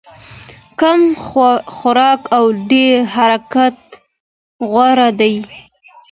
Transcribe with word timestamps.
کم 0.79 1.01
خوراک 1.75 2.21
او 2.37 2.43
ډېر 2.71 2.95
حرکت 3.15 3.77
غوره 4.71 5.09
دی. 5.19 5.35